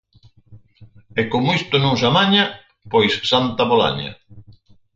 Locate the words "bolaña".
3.71-4.11